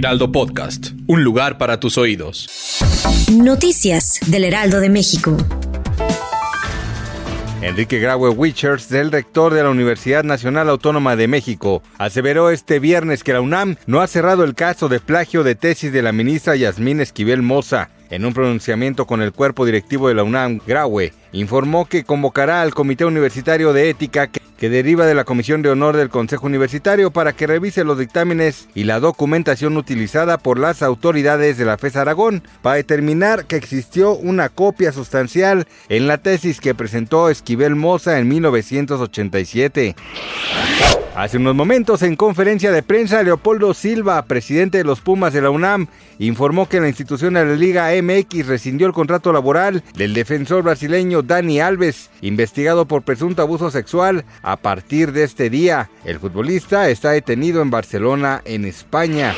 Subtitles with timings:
[0.00, 2.48] Heraldo Podcast, un lugar para tus oídos.
[3.30, 5.36] Noticias del Heraldo de México.
[7.60, 13.22] Enrique Graue Wichers, del rector de la Universidad Nacional Autónoma de México, aseveró este viernes
[13.22, 16.56] que la UNAM no ha cerrado el caso de plagio de tesis de la ministra
[16.56, 17.90] Yasmín Esquivel Moza.
[18.08, 22.72] En un pronunciamiento con el cuerpo directivo de la UNAM, Graue informó que convocará al
[22.72, 27.10] Comité Universitario de Ética que que deriva de la Comisión de Honor del Consejo Universitario
[27.10, 31.96] para que revise los dictámenes y la documentación utilizada por las autoridades de la FES
[31.96, 38.18] Aragón para determinar que existió una copia sustancial en la tesis que presentó Esquivel Moza
[38.18, 39.96] en 1987.
[41.20, 45.50] Hace unos momentos, en conferencia de prensa, Leopoldo Silva, presidente de los Pumas de la
[45.50, 45.86] UNAM,
[46.18, 51.20] informó que la institución de la Liga MX rescindió el contrato laboral del defensor brasileño
[51.20, 54.24] Dani Alves, investigado por presunto abuso sexual.
[54.40, 59.34] A partir de este día, el futbolista está detenido en Barcelona, en España.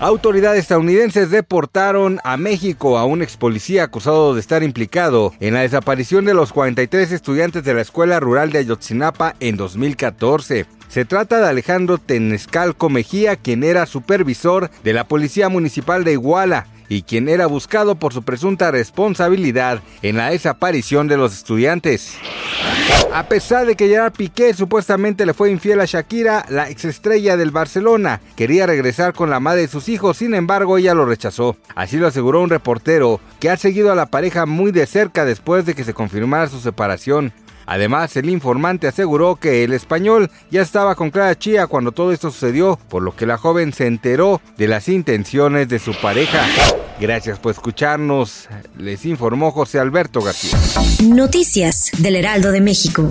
[0.00, 5.60] Autoridades estadounidenses deportaron a México a un ex policía acusado de estar implicado en la
[5.60, 10.66] desaparición de los 43 estudiantes de la Escuela Rural de Ayotzinapa en 2014.
[10.94, 16.68] Se trata de Alejandro Tenescalco Mejía, quien era supervisor de la Policía Municipal de Iguala
[16.88, 22.14] y quien era buscado por su presunta responsabilidad en la desaparición de los estudiantes.
[23.12, 27.50] A pesar de que Gerard Piqué supuestamente le fue infiel a Shakira, la exestrella del
[27.50, 31.56] Barcelona quería regresar con la madre de sus hijos, sin embargo ella lo rechazó.
[31.74, 35.66] Así lo aseguró un reportero que ha seguido a la pareja muy de cerca después
[35.66, 37.32] de que se confirmara su separación.
[37.66, 42.30] Además, el informante aseguró que el español ya estaba con Clara Chía cuando todo esto
[42.30, 46.44] sucedió, por lo que la joven se enteró de las intenciones de su pareja.
[47.00, 48.48] Gracias por escucharnos,
[48.78, 50.58] les informó José Alberto García.
[51.02, 53.08] Noticias del Heraldo de México.